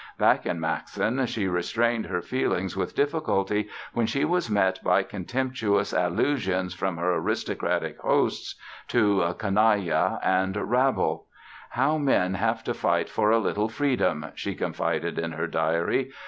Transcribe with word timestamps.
Back 0.17 0.47
in 0.47 0.59
Maxen 0.59 1.23
she 1.27 1.47
restrained 1.47 2.07
her 2.07 2.23
feelings 2.23 2.75
with 2.75 2.95
difficulty 2.95 3.69
when 3.93 4.07
she 4.07 4.25
was 4.25 4.49
met 4.49 4.83
by 4.83 5.03
contemptuous 5.03 5.93
allusions 5.93 6.73
from 6.73 6.97
her 6.97 7.13
aristocratic 7.13 7.99
hosts 7.99 8.55
to 8.87 9.35
"canaille" 9.37 10.17
and 10.23 10.57
"rabble". 10.57 11.27
"How 11.69 11.99
men 11.99 12.33
have 12.33 12.63
to 12.63 12.73
fight 12.73 13.09
for 13.09 13.29
a 13.29 13.37
little 13.37 13.69
freedom!" 13.69 14.25
she 14.33 14.55
confided 14.55 15.19
in 15.19 15.33
her 15.33 15.45
diary. 15.45 16.11